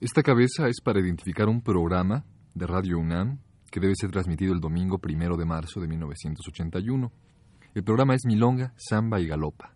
[0.00, 4.60] Esta cabeza es para identificar un programa de Radio UNAM que debe ser transmitido el
[4.60, 7.10] domingo primero de marzo de 1981.
[7.74, 9.74] El programa es Milonga, Samba y Galopa.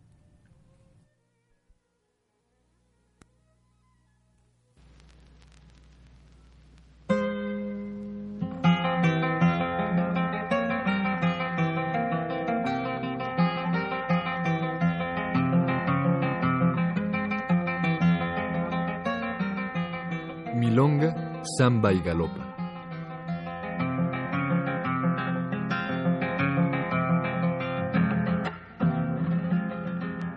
[21.62, 22.44] Samba y Galopa.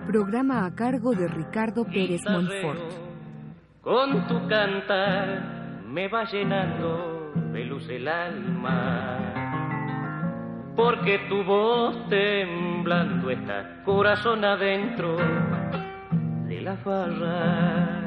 [0.06, 2.80] Programa a cargo de Ricardo Pérez Monfort.
[3.82, 9.18] Con tu cantar me va llenando de luz el alma.
[10.76, 15.18] Porque tu voz temblando está corazón adentro
[16.48, 18.02] de la farra.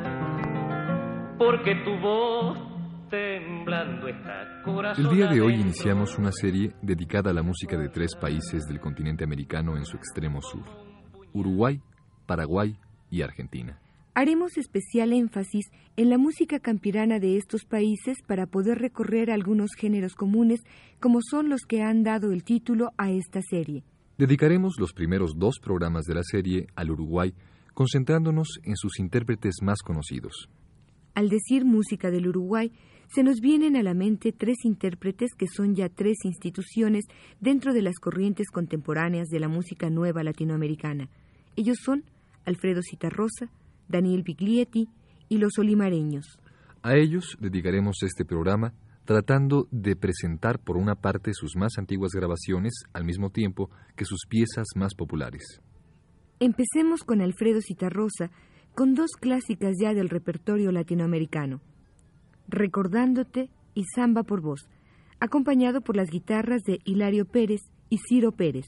[1.36, 2.67] Porque tu voz temblando está corazón
[3.10, 8.80] El día de hoy iniciamos una serie dedicada a la música de tres países del
[8.80, 10.64] continente americano en su extremo sur.
[11.32, 11.80] Uruguay,
[12.26, 12.76] Paraguay
[13.10, 13.80] y Argentina.
[14.14, 20.14] Haremos especial énfasis en la música campirana de estos países para poder recorrer algunos géneros
[20.14, 20.60] comunes
[21.00, 23.84] como son los que han dado el título a esta serie.
[24.18, 27.32] Dedicaremos los primeros dos programas de la serie al Uruguay,
[27.72, 30.50] concentrándonos en sus intérpretes más conocidos.
[31.14, 32.70] Al decir música del Uruguay,
[33.10, 37.04] se nos vienen a la mente tres intérpretes que son ya tres instituciones
[37.40, 41.08] dentro de las corrientes contemporáneas de la música nueva latinoamericana.
[41.56, 42.04] Ellos son
[42.44, 43.50] Alfredo Citarrosa,
[43.88, 44.88] Daniel Biglietti
[45.28, 46.38] y los olimareños.
[46.82, 52.84] A ellos dedicaremos este programa tratando de presentar por una parte sus más antiguas grabaciones
[52.92, 55.62] al mismo tiempo que sus piezas más populares.
[56.40, 58.30] Empecemos con Alfredo Citarrosa,
[58.74, 61.62] con dos clásicas ya del repertorio latinoamericano,
[62.48, 64.68] Recordándote y Samba por voz,
[65.20, 67.60] acompañado por las guitarras de Hilario Pérez
[67.90, 68.66] y Ciro Pérez.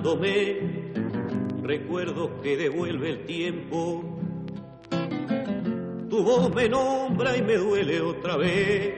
[0.00, 0.92] Llamándome,
[1.62, 4.02] recuerdo que devuelve el tiempo.
[6.08, 8.94] Tu voz me nombra y me duele otra vez,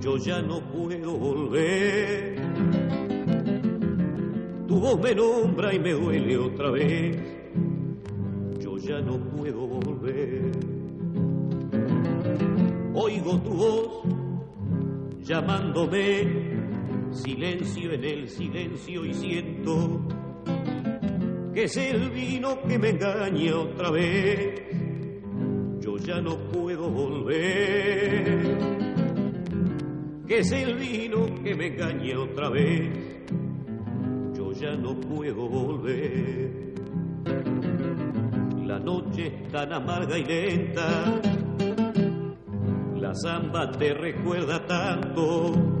[0.00, 2.36] yo ya no puedo volver.
[4.66, 7.16] Tu voz me nombra y me duele otra vez,
[8.58, 10.52] yo ya no puedo volver.
[12.94, 13.88] Oigo tu voz
[15.22, 16.55] llamándome,
[17.16, 20.06] silencio en el silencio y siento
[21.54, 24.60] que es el vino que me engaña otra vez.
[25.80, 28.58] Yo ya no puedo volver.
[30.26, 33.24] Que es el vino que me engaña otra vez.
[34.36, 36.74] Yo ya no puedo volver.
[38.66, 41.20] La noche es tan amarga y lenta.
[42.96, 45.75] La samba te recuerda tanto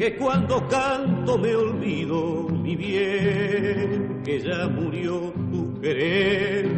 [0.00, 6.70] que cuando canto me olvido mi bien, que ya murió tu querer.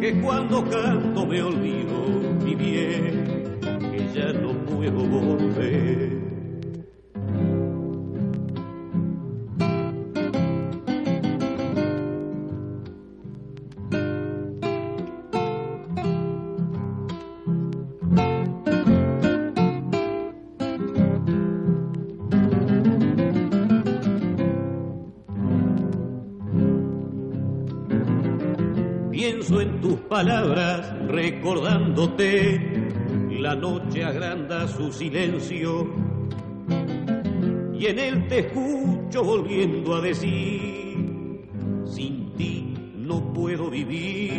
[0.00, 1.98] Que cuando canto me olvido
[2.42, 6.19] mi bien, que ya no puedo volver.
[31.08, 32.90] Recordándote,
[33.38, 35.88] la noche agranda su silencio
[37.80, 41.46] y en él te escucho volviendo a decir,
[41.86, 44.32] sin ti no puedo vivir.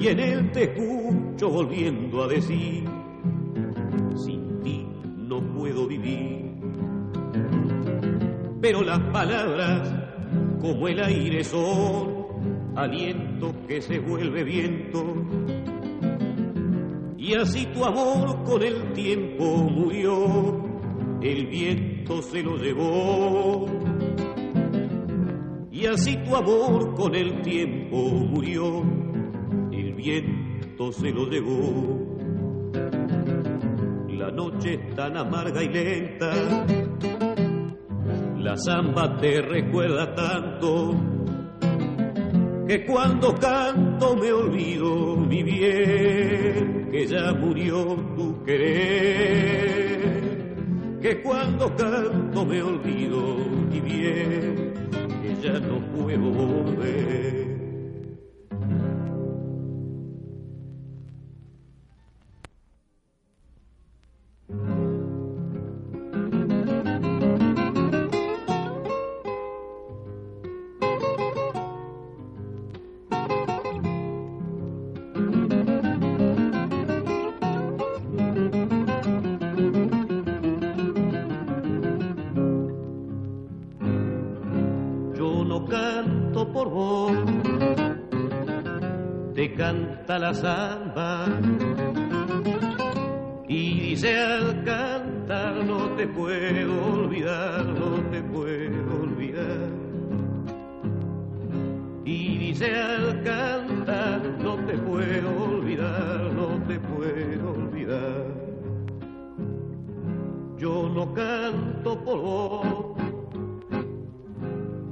[0.00, 2.84] Y en él te escucho volviendo a decir,
[4.14, 4.86] sin ti
[5.18, 6.54] no puedo vivir.
[8.62, 9.92] Pero las palabras
[10.62, 12.09] como el aire son
[12.80, 15.04] aliento que se vuelve viento.
[17.18, 20.64] Y así tu amor con el tiempo murió,
[21.20, 23.66] el viento se lo llevó.
[25.70, 28.82] Y así tu amor con el tiempo murió,
[29.70, 32.06] el viento se lo llevó.
[34.08, 36.30] La noche tan amarga y lenta.
[38.38, 41.19] La samba te recuerda tanto
[42.70, 49.98] que cuando canto me olvido mi bien, que ya murió tu querer.
[51.02, 53.38] Que cuando canto me olvido
[53.72, 54.72] mi bien,
[55.20, 57.39] que ya no puedo volver.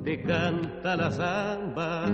[0.04, 2.04] Te canta la samba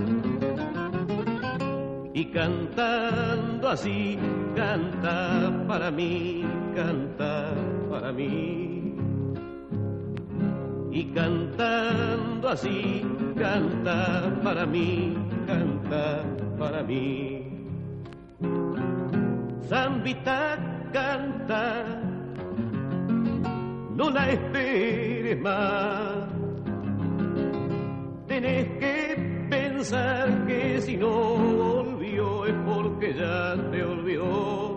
[2.12, 4.18] y cantando así,
[4.54, 6.44] canta para mí,
[6.74, 7.52] canta
[7.90, 8.94] para mí.
[10.92, 13.04] Y cantando así,
[13.36, 16.22] canta para mí, canta
[16.58, 17.42] para mí.
[19.68, 20.56] Zambita
[20.92, 22.02] canta,
[23.96, 26.28] no la esperes más.
[28.26, 31.94] Tenés que pensar que si no
[32.46, 34.76] es porque ya te olvidó.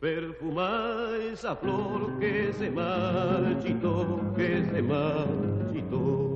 [0.00, 6.35] Perfuma esa flor que se marchitó, que se marchitó.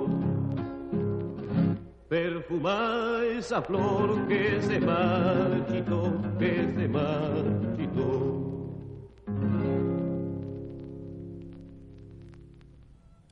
[2.51, 8.41] Perfuma esa flor que se marchitó, que se marchitó.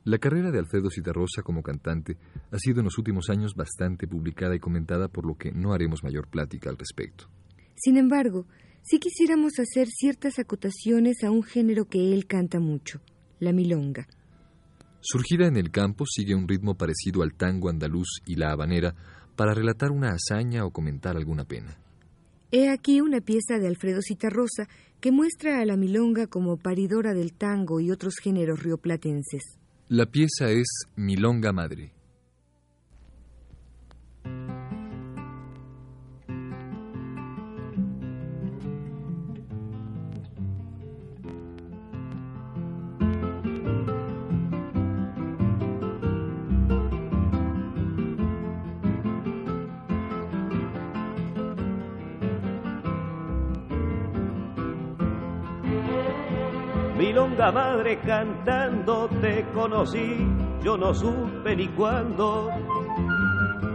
[0.06, 2.16] La carrera de Alfredo Citarrosa como cantante
[2.50, 6.02] ha sido en los últimos años bastante publicada y comentada, por lo que no haremos
[6.02, 7.26] mayor plática al respecto.
[7.76, 8.46] Sin embargo,
[8.84, 13.02] sí quisiéramos hacer ciertas acotaciones a un género que él canta mucho,
[13.40, 14.08] la milonga.
[15.02, 18.96] Surgida en el campo, sigue un ritmo parecido al tango andaluz y la habanera
[19.36, 21.78] para relatar una hazaña o comentar alguna pena.
[22.52, 24.68] He aquí una pieza de Alfredo Citarrosa
[25.00, 29.58] que muestra a la milonga como paridora del tango y otros géneros rioplatenses.
[29.88, 31.94] La pieza es Milonga Madre.
[57.50, 60.28] Milonga madre cantando te conocí,
[60.62, 62.52] yo no supe ni cuándo.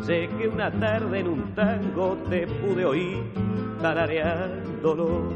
[0.03, 3.25] Sé que una tarde en un tango te pude oír
[3.83, 5.29] tarareándolo.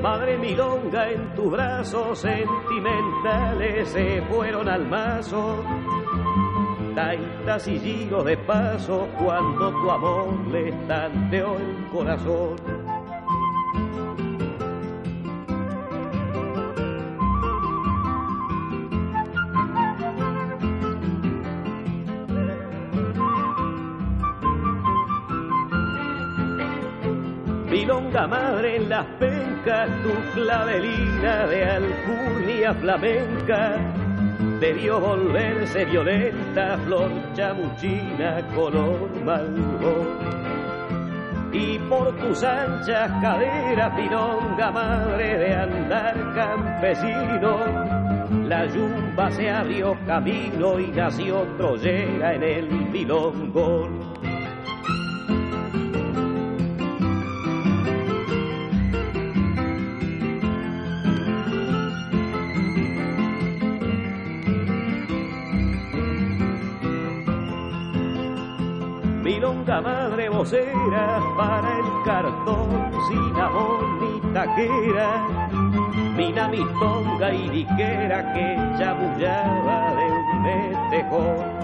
[0.00, 5.64] Madre milonga en tus brazos sentimentales se fueron al mazo.
[6.94, 12.77] Taitas y giros de paso cuando tu amor le tanteó el corazón.
[28.18, 33.76] Milonga madre en las pencas, tu clavelina de alcurnia flamenca
[34.58, 40.04] debió volverse violenta, flor chamuchina, color malvo.
[41.52, 47.58] Y por tus anchas caderas, milonga madre de andar campesino,
[48.48, 54.27] la yumba se abrió camino y nació Troyera en el milongón.
[71.36, 75.26] Para el cartón sin amor ni taquera,
[76.16, 81.58] mina mi tonga y diquera que chamullaba de un metejón.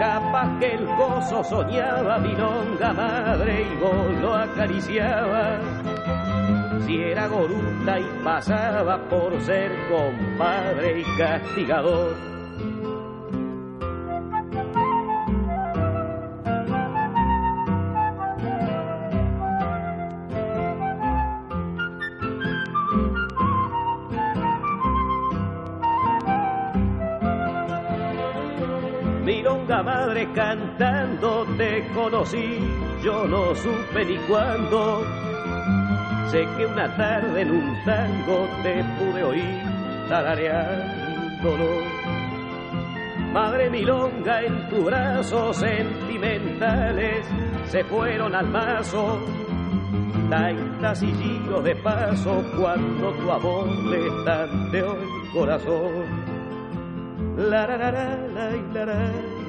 [0.00, 5.60] Capaz que el gozo soñaba mi longa madre y vos lo acariciaba.
[6.84, 12.31] Si era goruta y pasaba por ser compadre y castigador
[30.34, 32.58] cantando te conocí,
[33.02, 35.04] yo no supe ni cuándo.
[36.30, 39.62] Sé que una tarde en un tango te pude oír
[40.08, 42.02] tarareándolo.
[43.32, 47.26] Madre milonga en tu brazos sentimentales
[47.66, 49.18] se fueron al mazo.
[50.28, 56.32] Taitas y giros de paso cuando tu amor le tanteó el corazón.
[57.36, 59.31] La la la la la la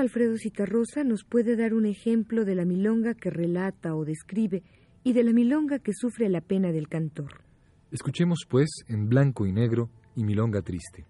[0.00, 4.62] Alfredo Citarrosa nos puede dar un ejemplo de la milonga que relata o describe
[5.04, 7.42] y de la milonga que sufre la pena del cantor.
[7.90, 11.06] Escuchemos, pues, en blanco y negro y milonga triste.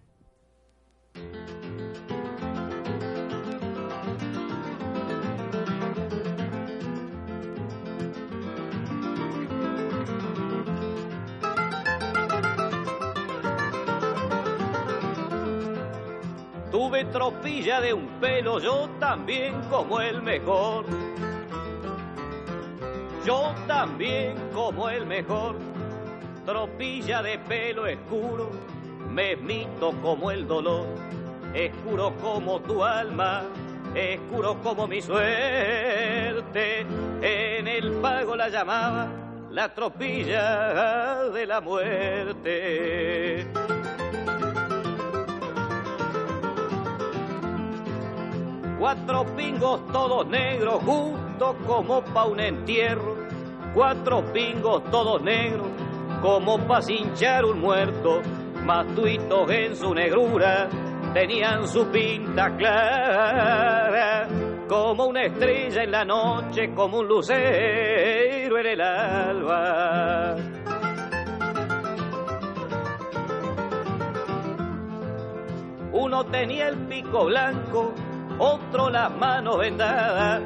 [16.89, 20.85] Tuve tropilla de un pelo, yo también como el mejor.
[23.23, 25.55] Yo también como el mejor.
[26.47, 28.49] Tropilla de pelo escuro,
[29.07, 30.87] me mito como el dolor.
[31.53, 33.43] Escuro como tu alma,
[33.93, 36.87] escuro como mi suerte.
[37.21, 39.09] En el pago la llamaba
[39.51, 43.45] la tropilla de la muerte.
[48.79, 53.17] Cuatro pingos todos negros, justo como pa' un entierro.
[53.73, 55.67] Cuatro pingos todos negros,
[56.21, 58.21] como pa' cinchar un muerto.
[58.63, 60.69] Matuitos en su negrura,
[61.13, 64.29] tenían su pinta clara.
[64.69, 70.37] Como una estrella en la noche, como un lucero en el alba.
[75.91, 77.93] Uno tenía el pico blanco
[78.39, 80.41] otro las manos vendadas,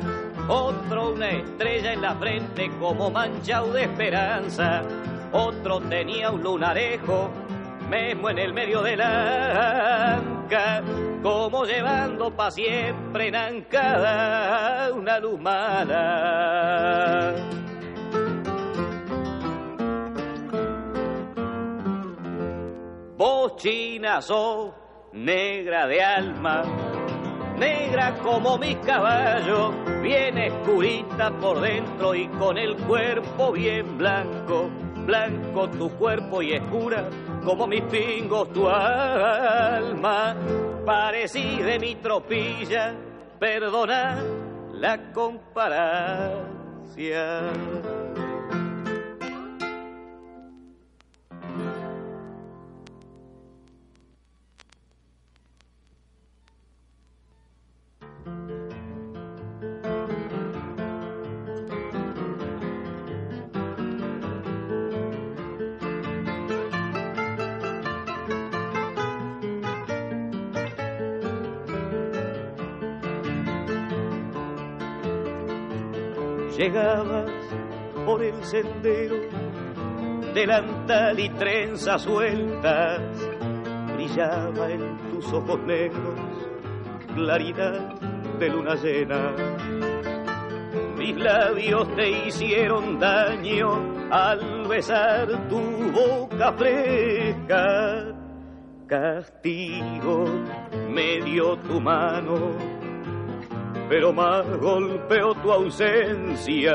[0.48, 4.82] otro una estrella en la frente como manchado de esperanza,
[5.32, 7.30] otro tenía un lunarejo,
[7.90, 10.82] mismo en el medio de la anca,
[11.22, 16.64] como llevando pa' siempre en ancada una lumada.
[23.16, 24.20] Vos china
[25.14, 26.64] negra de alma,
[27.58, 34.70] negra como mis caballos, bien escurita por dentro y con el cuerpo bien blanco,
[35.06, 37.10] blanco tu cuerpo y escura
[37.44, 40.36] como mis pingos tu alma,
[40.86, 42.94] parecí de mi tropilla,
[43.40, 44.24] perdona
[44.74, 46.42] la comparación.
[76.58, 77.32] Llegabas
[78.06, 79.16] por el sendero,
[80.34, 83.02] delantal y trenzas sueltas,
[83.96, 86.20] brillaba en tus ojos negros
[87.16, 87.94] claridad
[88.40, 89.36] de luna llena.
[90.98, 95.60] Mis labios te hicieron daño al besar tu
[95.92, 98.06] boca fresca.
[98.88, 100.26] Castigo
[100.90, 102.73] me dio tu mano
[103.94, 106.74] pero más golpeó tu ausencia.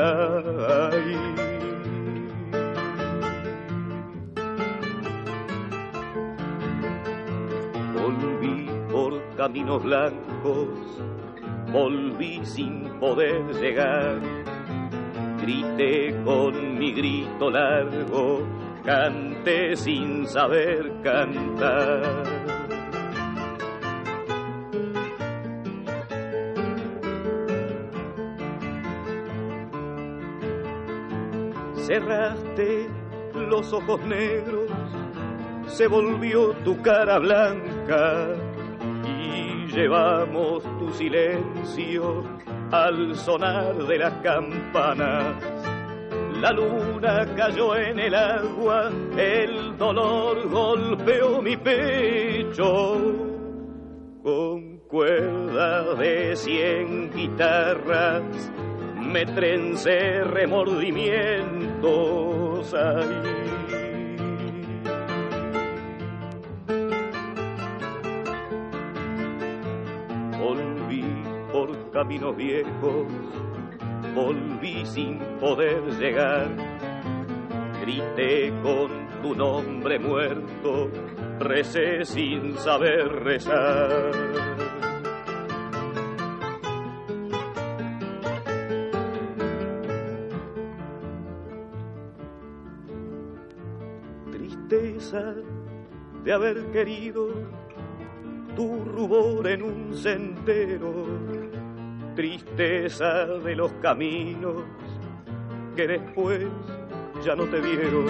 [7.92, 10.68] Volví por caminos blancos,
[11.72, 14.20] volví sin poder llegar.
[15.42, 18.46] Grité con mi grito largo,
[18.84, 22.57] canté sin saber cantar
[31.88, 32.86] cerraste
[33.34, 34.70] los ojos negros,
[35.68, 38.26] se volvió tu cara blanca
[39.06, 42.24] y llevamos tu silencio
[42.70, 45.42] al sonar de las campanas.
[46.42, 52.96] La luna cayó en el agua, el dolor golpeó mi pecho
[54.22, 58.52] con cuerdas de cien guitarras
[59.08, 62.74] me trencé remordimientos.
[70.38, 71.04] Volví
[71.52, 73.06] por caminos viejos,
[74.14, 76.48] volví sin poder llegar,
[77.80, 80.90] grité con tu nombre muerto,
[81.40, 84.47] recé sin saber rezar.
[95.12, 97.28] De haber querido
[98.54, 101.06] tu rubor en un sendero,
[102.14, 104.64] tristeza de los caminos
[105.74, 106.46] que después
[107.24, 108.06] ya no te dieron,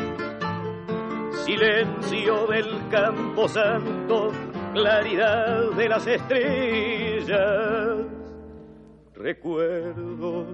[1.44, 4.32] silencio del campo santo,
[4.72, 7.98] claridad de las estrellas,
[9.14, 10.46] recuerdos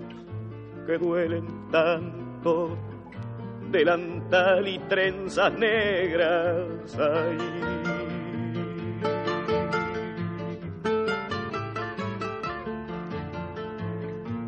[0.87, 2.77] que duelen tanto
[3.71, 6.99] delantal y trenzas negras.
[6.99, 7.75] ahí.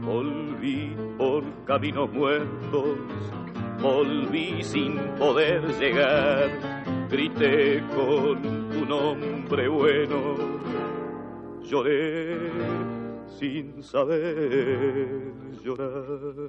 [0.02, 2.98] Volví por caminos muertos,
[3.83, 6.50] volví sin poder llegar,
[7.11, 10.37] grité con tu nombre bueno,
[11.62, 12.38] lloré
[13.38, 15.33] sin saber
[15.64, 16.46] llorar.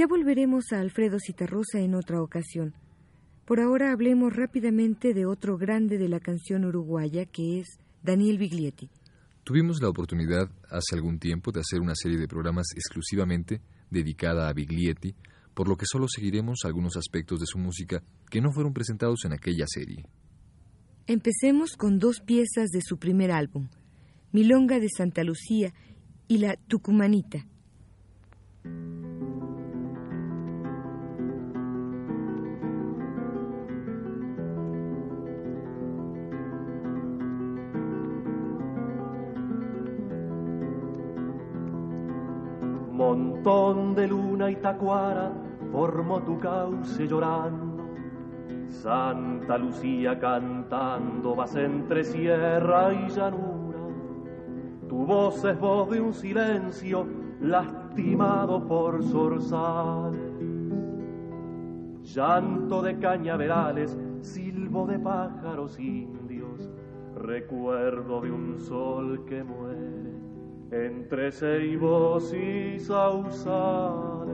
[0.00, 2.72] Ya volveremos a Alfredo Citarrosa en otra ocasión.
[3.44, 8.88] Por ahora hablemos rápidamente de otro grande de la canción uruguaya que es Daniel Biglietti.
[9.44, 13.60] Tuvimos la oportunidad hace algún tiempo de hacer una serie de programas exclusivamente
[13.90, 15.14] dedicada a Biglietti,
[15.52, 19.34] por lo que solo seguiremos algunos aspectos de su música que no fueron presentados en
[19.34, 20.06] aquella serie.
[21.08, 23.68] Empecemos con dos piezas de su primer álbum,
[24.32, 25.74] Milonga de Santa Lucía
[26.26, 27.44] y La Tucumanita.
[43.40, 45.32] Montón de luna y tacuara
[45.72, 47.88] formó tu cauce llorando.
[48.68, 53.78] Santa Lucía cantando vas entre sierra y llanura.
[54.88, 57.06] Tu voz es voz de un silencio
[57.40, 60.20] lastimado por zorzales.
[62.02, 66.70] Llanto de cañaverales silbo de pájaros indios,
[67.16, 69.99] recuerdo de un sol que muere
[70.70, 74.30] entre ceibos y sausales.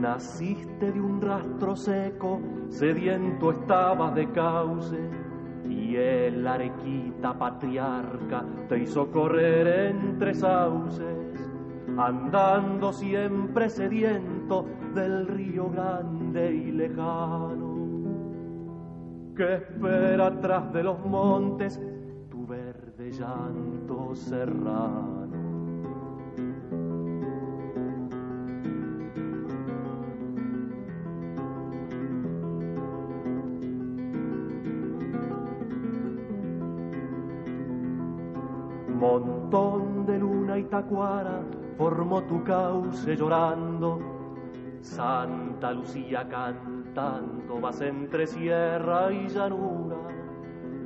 [0.00, 4.98] Naciste de un rastro seco, sediento estabas de cauce,
[5.68, 11.25] y el arequita patriarca te hizo correr entre sauces,
[11.98, 17.74] andando siempre sediento del río grande y lejano,
[19.34, 21.80] que espera atrás de los montes
[22.30, 25.26] tu verde llanto serrano.
[38.98, 41.42] Montón de luna y tacuara
[41.76, 44.00] formó tu cauce llorando.
[44.80, 49.96] Santa Lucía cantando vas entre sierra y llanura.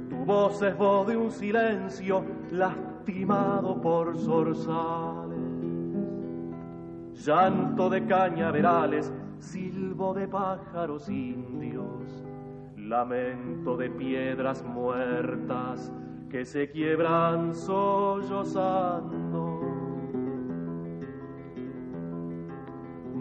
[0.09, 5.39] Tu voz es voz de un silencio lastimado por zorzales.
[7.15, 12.25] Llanto de cañaverales, silbo de pájaros indios,
[12.77, 15.93] lamento de piedras muertas
[16.31, 19.20] que se quiebran sollozando.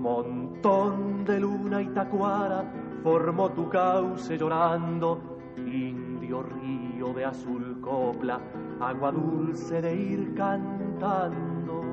[0.09, 2.63] Montón de luna y tacuara
[3.03, 8.39] formó tu cauce llorando, indio río de azul copla,
[8.79, 11.83] agua dulce de ir cantando.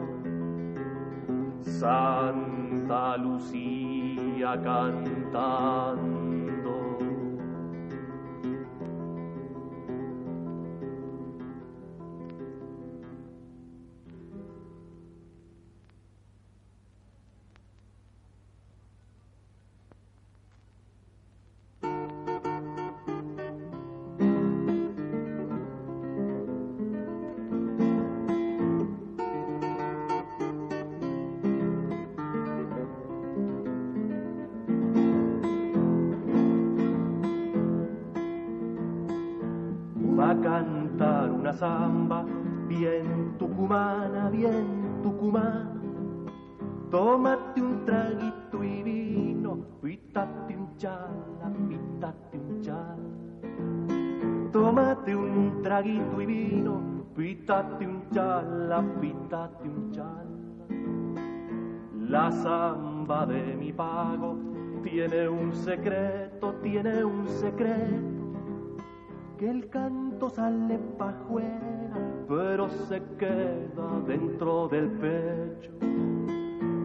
[1.60, 6.45] Santa Lucía cantando.
[46.96, 54.50] Tómate un traguito y vino, pítate un chala, pítate un chala.
[54.50, 60.24] Tómate un traguito y vino, pítate un chala, pítate un chala.
[62.08, 64.38] La samba de mi pago
[64.82, 68.40] tiene un secreto, tiene un secreto
[69.36, 76.05] que el canto sale pa' afuera, pero se queda dentro del pecho.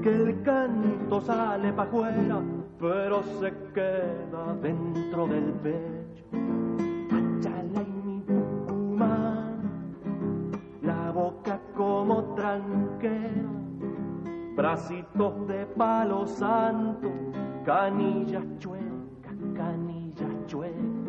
[0.01, 2.41] Que el canto sale pa' afuera,
[2.79, 6.25] pero se queda dentro del pecho.
[7.11, 9.61] Achala mi Tucumán,
[10.81, 13.51] la boca como tranquera,
[14.55, 17.11] bracitos de palo santo,
[17.63, 21.01] canillas chuecas, canillas chuecas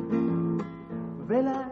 [1.27, 1.71] Vela,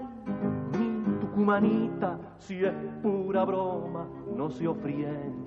[0.79, 5.39] mi tucumanita, si es pura broma, no se ofrienda.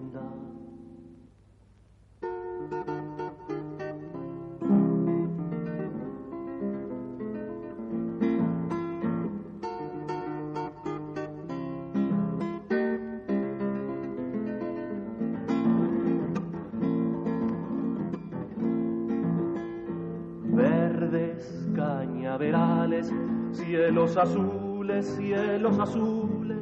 [20.55, 23.11] Verdes cañaverales
[23.53, 26.57] Cielos azules, cielos azules,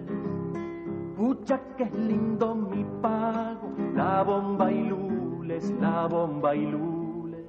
[1.15, 4.91] pucha que es lindo mi pago, la bomba y
[5.81, 7.45] la bomba y lules.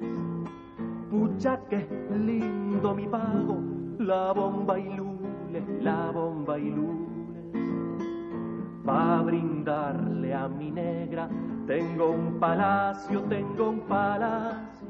[1.10, 3.58] Pucha es lindo mi pago,
[3.98, 7.62] la bomba y lules, la bomba y lules.
[8.84, 11.28] Pa' brindarle a mi negra,
[11.66, 14.88] tengo un palacio, tengo un palacio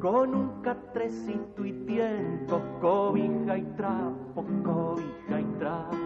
[0.00, 5.96] con un catrecito y tiento, cobija y trapo, cobija y trapo.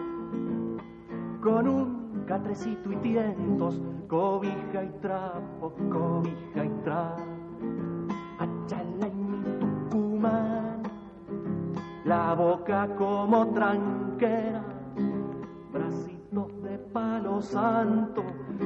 [1.41, 3.79] Con un catrecito y tientos,
[4.13, 7.23] cobija y trapo, cobija y trapo.
[8.37, 9.41] Achala y mi
[9.89, 10.83] Tucumán,
[12.05, 14.63] la boca como tranquera,
[15.71, 18.23] bracitos de palo santo,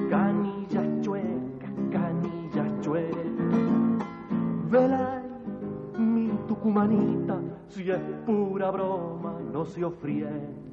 [0.09, 3.31] canillas chuecas, canillas chuecas.
[4.69, 5.21] Vela
[5.97, 10.66] mi tucumanita, si es pura broma, no se ofrienda.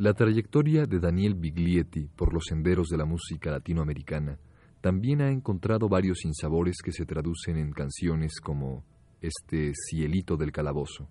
[0.00, 4.38] La trayectoria de Daniel Biglietti por los senderos de la música latinoamericana
[4.80, 8.82] también ha encontrado varios sinsabores que se traducen en canciones como
[9.20, 11.06] este Cielito del Calabozo,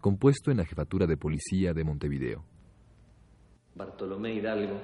[0.00, 2.44] compuesto en la jefatura de policía de Montevideo.
[3.76, 4.80] Bartolomé Hidalgo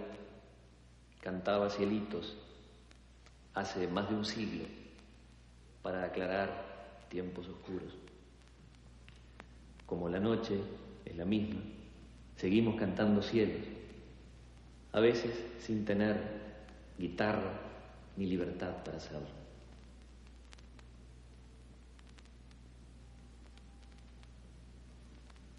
[1.21, 2.39] cantaba Cielitos
[3.55, 4.67] hace más de un siglo
[5.83, 7.93] para aclarar tiempos oscuros.
[9.85, 10.61] Como la noche
[11.05, 11.61] es la misma,
[12.39, 13.67] seguimos cantando cielos,
[14.93, 16.17] a veces sin tener
[16.97, 17.53] guitarra
[18.17, 19.27] ni libertad para hacerlo.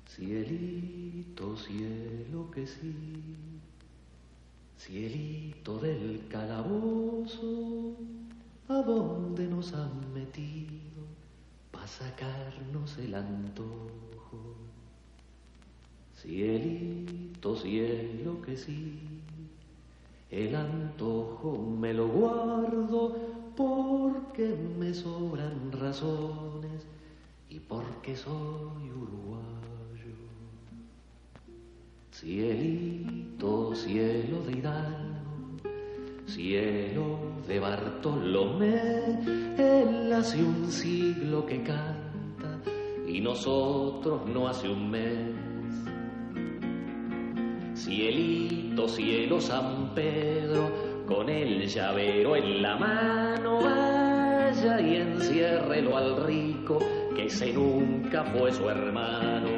[0.07, 3.59] Cielito, cielo que sí,
[4.77, 7.97] cielito del calabozo,
[8.69, 11.03] ¿a dónde nos han metido
[11.71, 14.68] para sacarnos el antojo?
[16.21, 18.99] Cielito, cielo que sí,
[20.29, 23.15] el antojo me lo guardo
[23.55, 26.85] porque me sobran razones
[27.49, 30.13] y porque soy uruguayo.
[32.11, 35.71] Cielito, cielo de Hidalgo,
[36.25, 39.21] cielo de Bartolomé,
[39.57, 42.59] él hace un siglo que canta
[43.07, 45.48] y nosotros no hace un mes.
[47.89, 50.69] Cielito, cielo San Pedro,
[51.07, 56.77] con el llavero en la mano, vaya y enciérrelo al rico,
[57.15, 59.49] que ese nunca fue su hermano.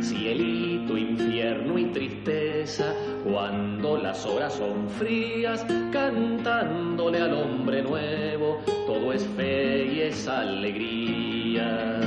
[0.00, 9.24] Cielito, infierno y tristeza, cuando las horas son frías, cantándole al hombre nuevo, todo es
[9.36, 12.00] fe y es alegría.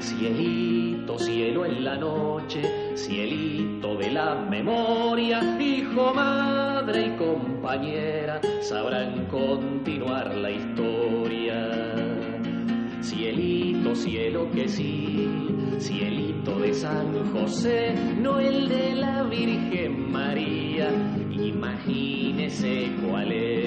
[0.00, 2.62] Cielito, cielo en la noche,
[2.94, 11.94] cielito de la memoria, hijo, madre y compañera, sabrán continuar la historia.
[13.00, 15.28] Cielito, cielo que sí,
[15.78, 20.88] cielito de San José, no el de la Virgen María,
[21.30, 23.61] imagínese cuál es.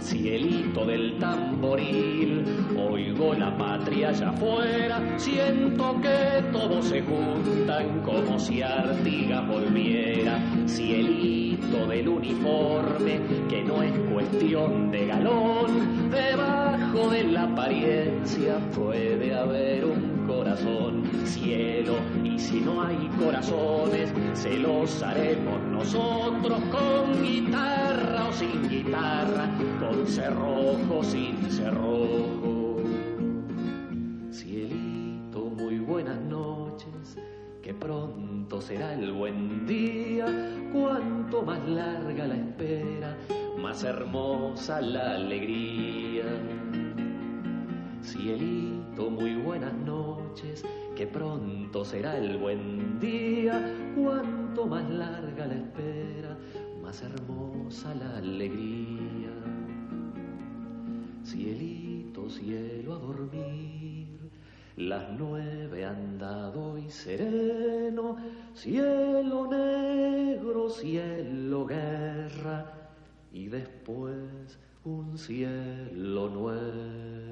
[0.00, 2.44] Cielito del tamboril,
[2.78, 10.38] oigo la patria allá afuera, siento que todos se juntan como si Artigas volviera.
[10.66, 19.84] Cielito del uniforme, que no es cuestión de galón, debajo de la apariencia puede haber
[19.84, 21.04] un corazón.
[21.24, 29.48] Cielo, y si no hay corazones, se los haremos nosotros con guitarra o sin guitarra,
[29.80, 32.76] con cerrojo, sin cerrojo.
[34.30, 37.16] Cielito, muy buenas noches,
[37.62, 40.26] que pronto será el buen día,
[40.72, 43.16] cuanto más larga la espera,
[43.58, 46.24] más hermosa la alegría.
[48.02, 49.74] Cielito, muy buenas
[50.94, 56.36] que pronto será el buen día, cuanto más larga la espera,
[56.82, 59.32] más hermosa la alegría.
[61.24, 64.30] Cielito, cielo a dormir,
[64.76, 68.16] las nueve han dado y sereno,
[68.54, 72.90] cielo negro, cielo guerra,
[73.32, 77.27] y después un cielo nuevo.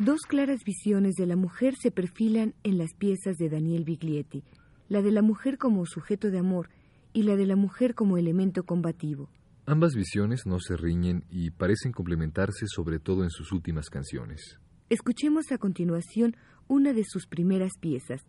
[0.00, 4.42] Dos claras visiones de la mujer se perfilan en las piezas de Daniel Biglietti,
[4.88, 6.68] la de la mujer como sujeto de amor
[7.12, 9.30] y la de la mujer como elemento combativo.
[9.66, 14.58] Ambas visiones no se riñen y parecen complementarse sobre todo en sus últimas canciones.
[14.90, 18.20] Escuchemos a continuación una de sus primeras piezas,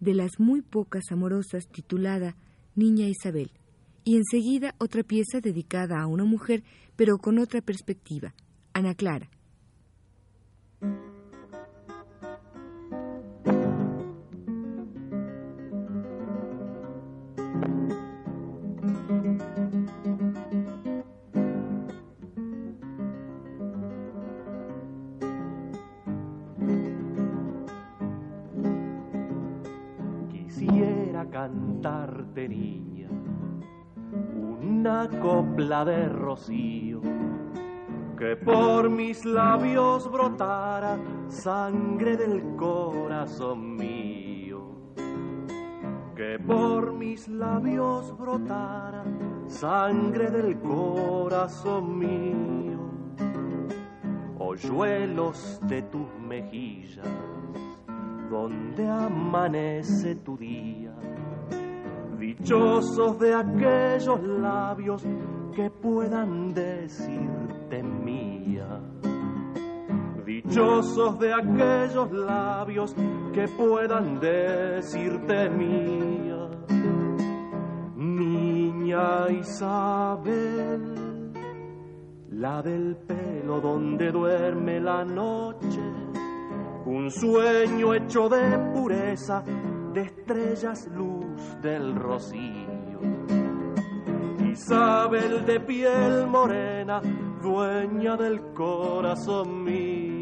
[0.00, 2.36] de las muy pocas amorosas titulada
[2.74, 3.50] Niña Isabel,
[4.04, 6.64] y enseguida otra pieza dedicada a una mujer,
[6.96, 8.34] pero con otra perspectiva,
[8.74, 9.30] Ana Clara.
[30.30, 33.08] Quisiera cantarte, niña,
[34.36, 37.00] una copla de rocío,
[38.18, 44.72] que por mis labios brotara sangre del corazón mío,
[46.16, 49.04] que por mis labios brotara
[49.46, 52.80] sangre del corazón mío,
[54.40, 57.06] hoyuelos de tus mejillas,
[58.28, 60.92] donde amanece tu día,
[62.18, 65.06] dichosos de aquellos labios
[65.58, 68.80] que puedan decirte mía.
[70.24, 72.94] Dichosos de aquellos labios
[73.34, 76.48] que puedan decirte mía
[79.30, 81.32] Isabel,
[82.30, 85.80] la del pelo donde duerme la noche,
[86.86, 89.42] un sueño hecho de pureza,
[89.92, 92.67] de estrellas luz del rocío.
[94.58, 97.00] Isabel de piel morena,
[97.40, 100.18] dueña del corazón mío.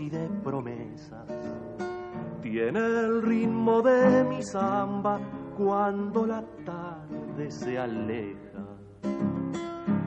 [0.00, 1.28] Y de promesas.
[2.42, 5.20] Tiene el ritmo de mi samba
[5.56, 8.36] cuando la tarde se aleja.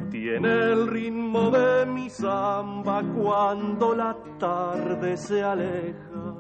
[0.10, 6.36] Tiene el ritmo de mi samba cuando la tarde se aleja.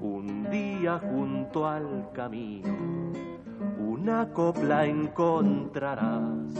[0.00, 3.12] Un día junto al camino,
[3.78, 6.54] una copla encontrarás.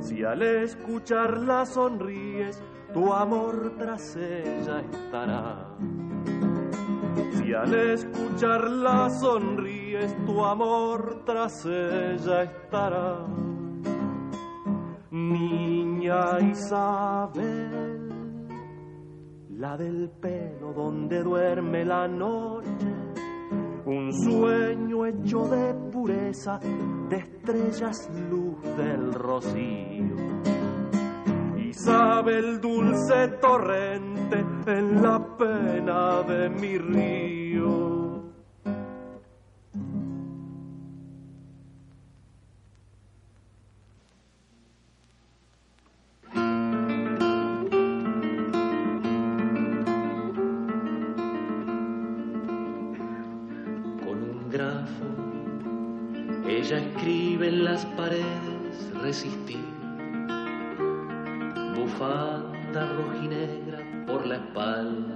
[0.00, 2.62] Si al escucharla sonríes,
[2.92, 5.68] tu amor tras ella estará.
[7.32, 13.26] Si al escucharla sonríes, tu amor tras ella estará.
[15.10, 18.10] Niña Isabel,
[19.50, 22.92] la del pelo donde duerme la noche,
[23.86, 26.58] un sueño hecho de pureza,
[27.08, 30.51] de estrellas luz del rocío
[31.84, 37.91] sabe el dulce torrente en la pena de mi río.
[63.22, 65.14] Bufanda rojinegra por la espalda,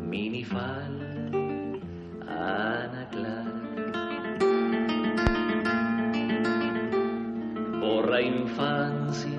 [0.00, 1.00] minifal,
[2.26, 3.60] Ana Clara.
[7.80, 9.38] Borra infancia,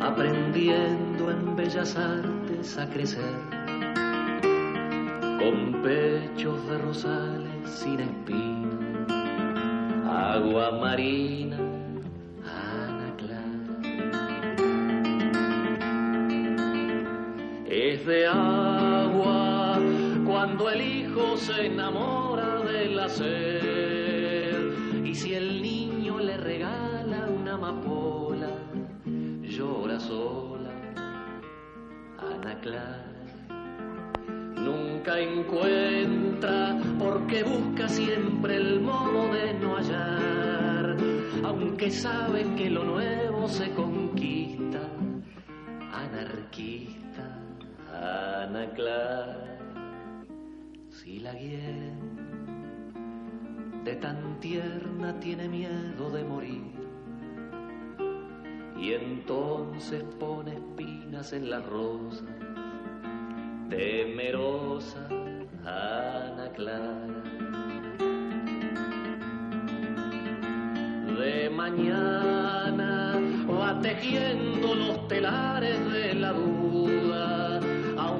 [0.00, 3.34] aprendiendo en bellas artes a crecer,
[5.38, 9.06] con pechos de rosales sin espina,
[10.34, 11.67] agua marina
[21.38, 25.04] se enamora de la sed.
[25.04, 28.50] Y si el niño le regala una amapola,
[29.42, 30.70] llora sola.
[32.18, 33.04] Ana Clara
[34.56, 40.96] nunca encuentra porque busca siempre el modo de no hallar,
[41.44, 44.80] aunque sabe que lo nuevo se conquista,
[45.92, 46.98] anarquista
[47.92, 49.57] Ana Clara,
[51.08, 51.74] si la guía
[53.82, 56.70] de tan tierna tiene miedo de morir,
[58.78, 62.26] y entonces pone espinas en la rosa,
[63.70, 65.08] temerosa
[65.64, 67.06] Ana Clara.
[71.18, 73.18] De mañana
[73.50, 76.78] va tejiendo los telares de la duda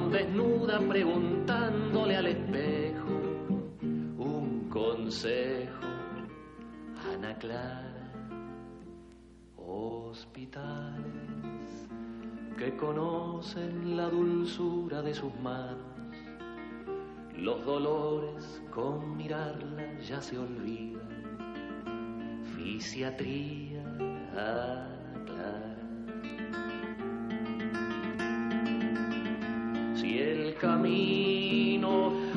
[0.09, 2.78] desnuda preguntándole al espejo
[5.09, 5.89] consejo.
[7.11, 8.11] Ana Clara,
[9.57, 10.99] hospitales
[12.55, 15.97] que conocen la dulzura de sus manos,
[17.35, 21.09] los dolores con mirarla ya se olvidan.
[22.55, 23.83] Fisiatría,
[24.35, 25.79] Ana Clara
[30.59, 31.48] camino,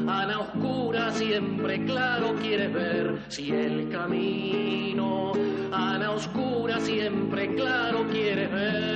[0.07, 5.33] Ana oscura siempre claro quieres ver, si el camino,
[5.73, 8.93] Ana oscura siempre claro quieres ver,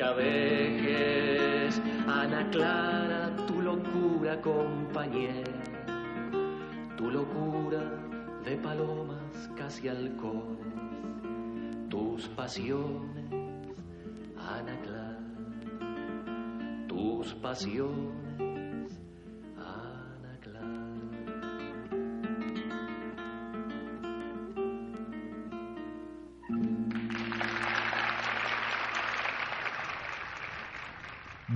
[0.00, 1.80] la vejez.
[2.06, 5.62] Ana Clara, tu locura compañera,
[6.96, 7.82] tu locura
[8.44, 10.58] de palomas casi alcohol,
[11.88, 13.30] tus pasiones,
[14.36, 15.18] Ana Clara,
[16.88, 18.19] tus pasiones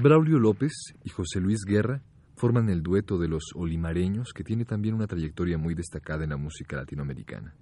[0.05, 2.03] Braulio López y José Luis Guerra
[2.37, 6.37] forman el dueto de los olimareños que tiene también una trayectoria muy destacada en la
[6.37, 7.55] música latinoamericana.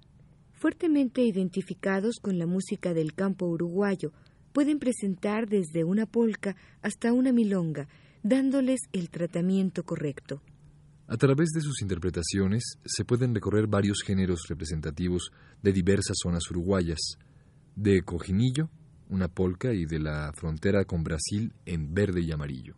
[0.51, 4.11] Fuertemente identificados con la música del campo uruguayo,
[4.51, 7.87] pueden presentar desde una polca hasta una milonga,
[8.23, 10.41] dándoles el tratamiento correcto.
[11.07, 15.31] A través de sus interpretaciones se pueden recorrer varios géneros representativos
[15.61, 16.99] de diversas zonas uruguayas,
[17.77, 18.69] de cojinillo
[19.09, 22.75] una polca y de la frontera con Brasil en verde y amarillo.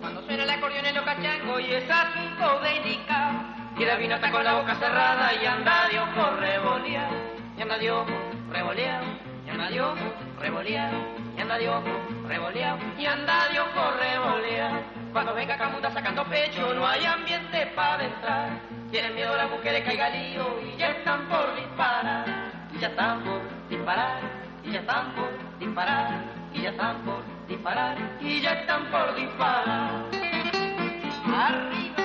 [0.00, 4.14] Cuando suena el acordeón en los cachangos y es asunto de indicar y la vino
[4.16, 7.16] está con la boca cerrada y anda de ojo revoleado,
[7.56, 8.10] y anda de ojo
[8.50, 9.06] revoleado,
[9.46, 10.98] y anda de ojo revoleado
[11.29, 14.82] y anda de ojo revoleado, y anda de ojo revoleado.
[15.12, 18.50] Cuando venga Camuta sacando pecho, no hay ambiente para entrar.
[18.92, 22.24] Tienen miedo las mujeres caiga lío y ya están por disparar,
[22.72, 24.20] y ya están por disparar,
[24.62, 26.22] y ya están por disparar,
[26.54, 29.90] y ya están por disparar, y ya están por disparar.
[31.34, 31.96] Arriba.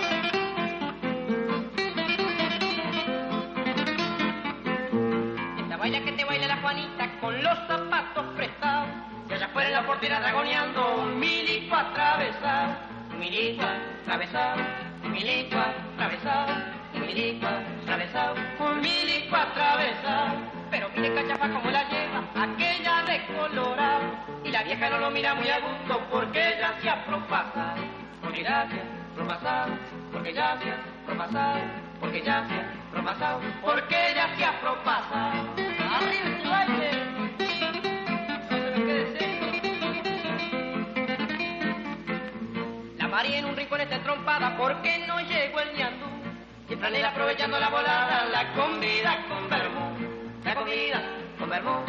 [5.60, 8.55] Esta baila que te baila la Juanita con los zapatos en
[9.86, 12.74] la portera dragoneando un milico atravesado,
[13.12, 13.64] un milico
[14.02, 14.62] atravesado,
[15.04, 16.54] un milico atravesado,
[16.96, 20.38] un milico atravesado, un milico atravesado.
[20.72, 24.06] Pero mire cachafa como la lleva, aquella de colorado,
[24.44, 27.82] y la vieja no lo mira muy a gusto porque ella se ha propasado,
[28.24, 29.68] porque ya se ha
[30.12, 30.78] porque ya se ha
[32.02, 32.76] porque ella se ha.
[43.16, 46.06] María en un rincón está trompada porque no llegó el ñandú.
[46.68, 49.96] Y Franela aprovechando la volada la convida con vermú.
[50.44, 51.02] La comida
[51.40, 51.80] con vermú.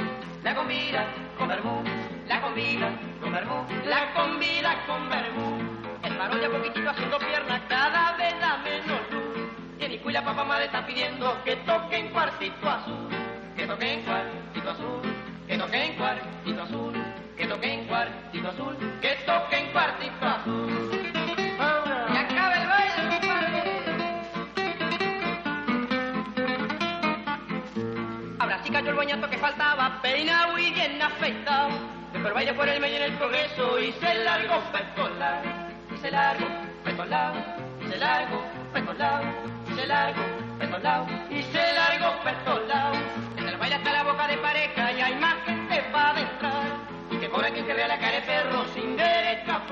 [0.45, 1.05] La comida
[1.37, 1.83] con vermú.
[2.29, 3.67] La comida con vermú.
[3.87, 5.81] La comida con vermú.
[6.05, 9.49] El varón ya poquitito haciendo piernas cada vez da menos luz.
[9.81, 13.09] Y en y la papá madre está pidiendo que toquen cuartito azul.
[13.57, 15.16] Que toquen cuartito azul.
[32.37, 35.43] Baile por el medio en el progreso y se largó pecolado,
[35.91, 36.45] y se largó
[36.85, 37.43] pecolado,
[37.81, 39.25] y se largó pecolado,
[39.71, 40.23] y se largó
[40.59, 42.95] pecolado, y se largó pecolado.
[43.39, 46.65] En el baile está la boca de pareja y hay más gente para entrar.
[47.11, 49.67] Y que cobra quien se vea la cara de perro sin derecho a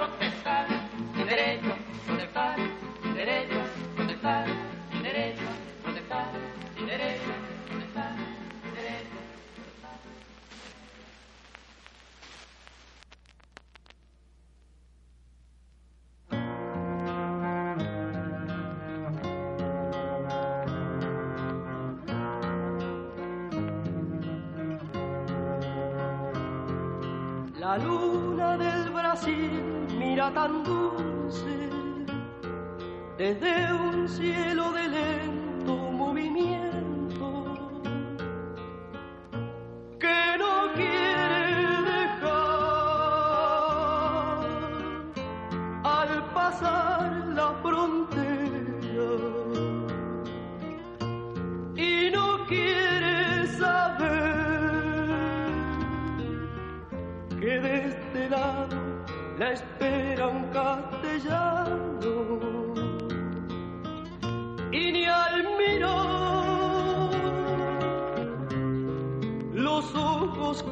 [27.64, 29.50] La luna del Brasil
[29.98, 31.70] mira tan dulce
[33.16, 35.23] desde un cielo de lento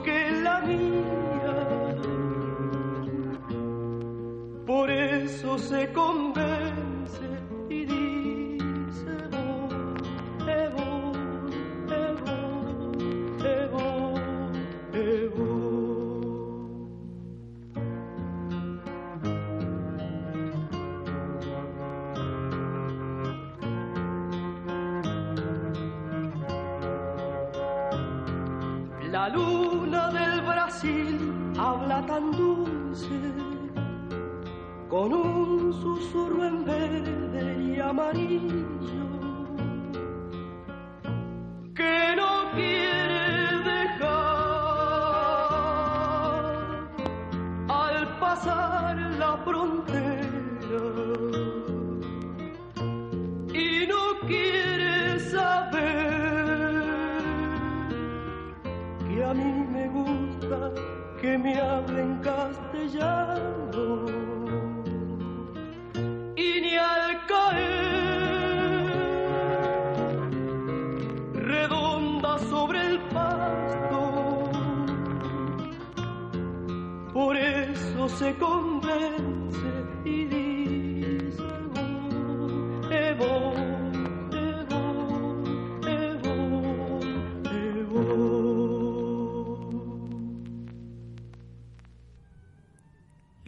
[0.05, 2.03] que la miran
[4.66, 6.51] por eso se convence
[30.85, 33.07] Habla tan dulce,
[34.89, 38.62] con un susurro en verde y amarillo,
[61.21, 64.07] que me hablen castellano.
[66.37, 68.63] Y ni al caer
[71.35, 74.51] redonda sobre el pasto.
[77.13, 78.35] Por eso se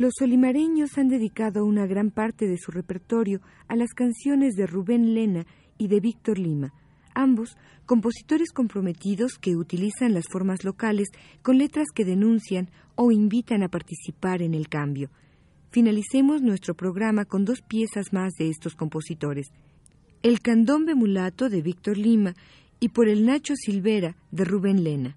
[0.04, 5.14] Los solimareños han dedicado una gran parte de su repertorio a las canciones de Rubén
[5.14, 5.46] Lena
[5.78, 6.74] y de Víctor Lima,
[7.14, 11.08] ambos compositores comprometidos que utilizan las formas locales
[11.40, 15.08] con letras que denuncian o invitan a participar en el cambio.
[15.70, 19.46] Finalicemos nuestro programa con dos piezas más de estos compositores.
[20.22, 22.34] El Candombe Mulato de Víctor Lima
[22.78, 25.16] y Por el Nacho Silvera de Rubén Lena.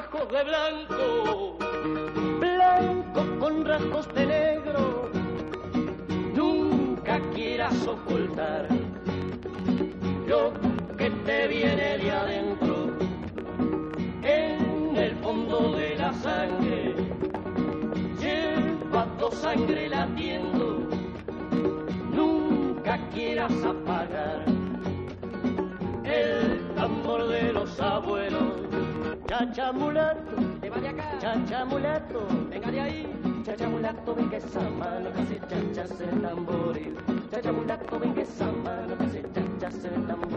[0.00, 1.58] Rasgos de blanco,
[2.40, 5.10] blanco con rasgos de negro.
[6.34, 8.66] Nunca quieras ocultar
[10.26, 10.52] lo
[10.96, 12.96] que te viene de adentro,
[14.22, 16.94] en el fondo de la sangre.
[18.18, 20.88] Lleva tu sangre latiendo,
[22.10, 24.44] nunca quieras apagar
[26.04, 28.59] el tambor de los abuelos.
[29.30, 31.18] Chacha mulato, te acá.
[31.20, 33.42] Chacha mulato, venga de ahí.
[33.44, 36.96] Chacha mulato, venga esa mano que se chachas el tamboril.
[37.30, 40.29] Chacha mulato, venga esa mano que se chachas el tamboril.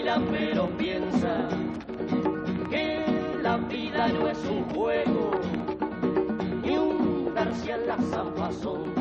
[0.00, 1.46] Baila, pero piensa
[2.70, 3.04] que
[3.42, 5.30] la vida no es un juego
[6.62, 8.94] ni un darse a la zampazón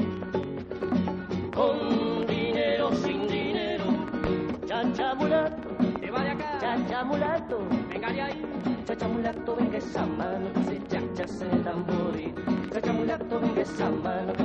[1.55, 3.85] con dinero sin dinero.
[4.67, 5.69] Chacha mulato,
[6.01, 6.57] te va de acá.
[6.59, 8.45] Chacha mulato, venga de ahí.
[8.85, 12.35] Chacha mulato, venga esa mano se chachas en el tamboril.
[12.73, 14.38] Chacha mulato, venga esa mano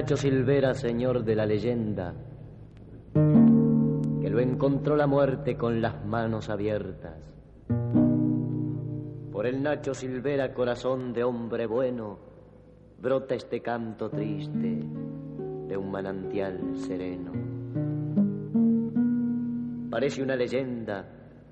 [0.00, 2.14] Nacho Silvera, señor de la leyenda,
[3.12, 7.18] que lo encontró la muerte con las manos abiertas.
[9.30, 12.18] Por el Nacho Silvera, corazón de hombre bueno,
[12.98, 14.80] brota este canto triste
[15.68, 17.32] de un manantial sereno.
[19.90, 21.04] Parece una leyenda,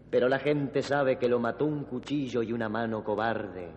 [0.09, 3.69] pero la gente sabe que lo mató un cuchillo y una mano cobarde.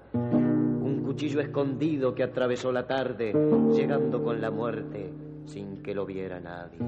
[1.12, 3.34] Cuchillo escondido que atravesó la tarde,
[3.76, 5.12] llegando con la muerte
[5.46, 6.80] sin que lo viera nadie.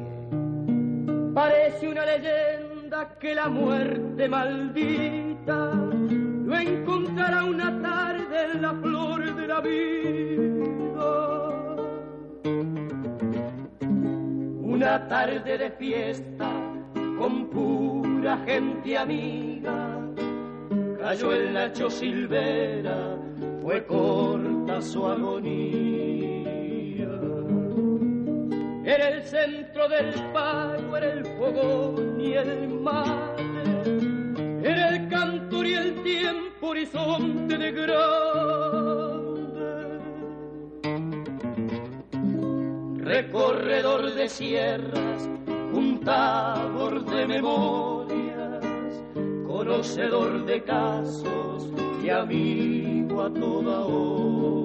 [1.34, 9.46] Parece una leyenda que la muerte maldita lo encontrará una tarde en la flor de
[9.46, 11.50] la vida.
[14.62, 16.50] Una tarde de fiesta
[17.20, 20.00] con pura gente amiga.
[20.98, 23.18] Cayó el Nacho Silvera,
[23.64, 26.44] fue corta su agonía.
[28.86, 33.44] Era el centro del pago, era el fogón y el mate.
[34.64, 38.04] Era el cantor y el tiempo horizonte de grande.
[42.98, 45.30] Recorredor de sierras,
[45.72, 49.04] juntador de memorias,
[49.48, 51.70] conocedor de casos
[52.04, 52.10] y
[53.20, 54.63] a toda hora.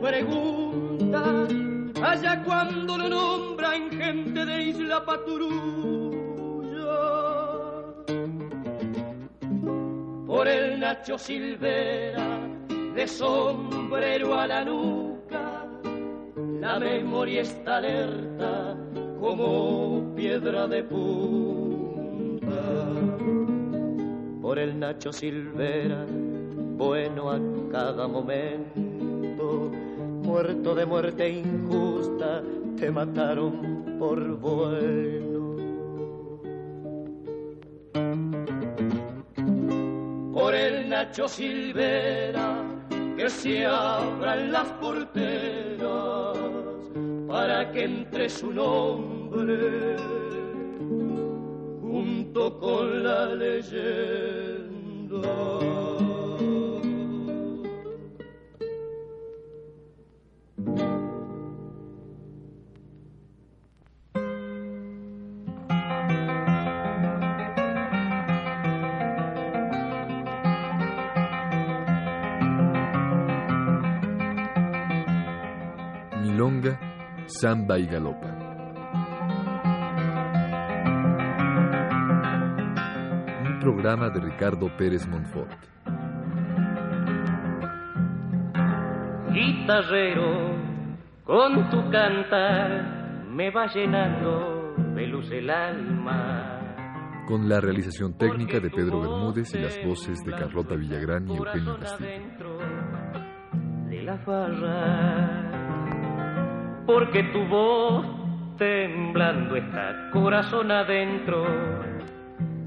[0.00, 1.46] Pregunta,
[2.02, 6.68] allá cuando lo nombran gente de Isla Paturuya.
[10.26, 12.40] Por el Nacho Silvera,
[12.94, 15.66] de sombrero a la nuca,
[16.60, 18.76] la memoria está alerta
[19.20, 21.68] como piedra de punta
[24.48, 26.06] por el Nacho Silvera,
[26.78, 27.38] bueno a
[27.70, 28.80] cada momento,
[30.28, 32.42] muerto de muerte injusta,
[32.76, 35.56] te mataron por bueno.
[40.34, 42.62] Por el Nacho Silvera,
[43.16, 46.36] que se abran las porteras
[47.26, 49.96] para que entre su nombre
[51.80, 54.68] junto con la leyenda.
[77.40, 78.26] Samba y galopa.
[83.46, 85.52] Un programa de Ricardo Pérez Montfort.
[89.32, 90.56] Guitarrero,
[91.24, 96.54] con tu cantar me va llenando de luz el alma.
[97.28, 101.78] Con la realización técnica de Pedro Bermúdez y las voces de Carlota Villagrán y Eugenio
[101.78, 102.08] Castillo.
[102.08, 102.58] adentro
[103.90, 105.37] de la farra,
[106.88, 108.06] porque tu voz
[108.56, 111.44] temblando está, corazón adentro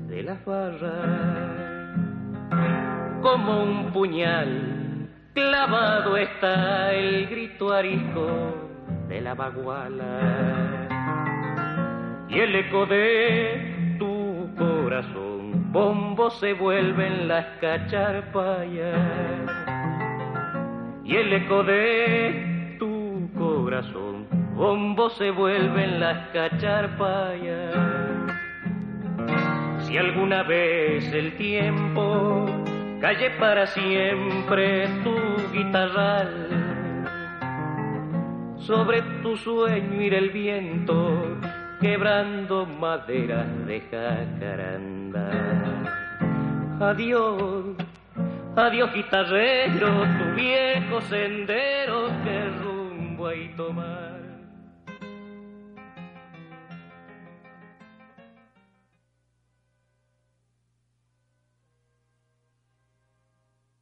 [0.08, 1.96] de la farra,
[3.24, 8.30] como un puñal clavado está el grito arisco
[9.08, 10.20] de la baguala.
[12.30, 19.00] Y el eco de tu corazón bombo se vuelven las cacharpayas
[21.04, 22.51] y el eco de
[23.42, 27.76] corazón bombo se vuelven las cacharpayas
[29.80, 32.46] si alguna vez el tiempo
[33.02, 35.16] calle para siempre tu
[35.52, 36.52] guitarral
[38.58, 41.38] sobre tu sueño irá el viento
[41.82, 45.28] quebrando maderas de jacaranda.
[46.80, 47.76] Adiós,
[48.56, 49.90] adiós guitarrero,
[50.20, 52.81] tu viejo sendero que
[53.22, 54.01] vuoi domani.